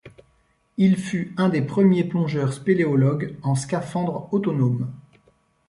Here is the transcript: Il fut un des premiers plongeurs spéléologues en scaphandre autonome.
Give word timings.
Il 0.77 0.97
fut 0.97 1.31
un 1.37 1.47
des 1.49 1.61
premiers 1.61 2.03
plongeurs 2.03 2.53
spéléologues 2.53 3.35
en 3.43 3.53
scaphandre 3.53 4.29
autonome. 4.31 4.91